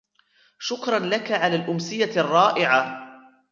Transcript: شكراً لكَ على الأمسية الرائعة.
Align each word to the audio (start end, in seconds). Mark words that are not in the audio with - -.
شكراً 0.59 0.99
لكَ 0.99 1.31
على 1.31 1.55
الأمسية 1.55 2.21
الرائعة. 2.21 3.13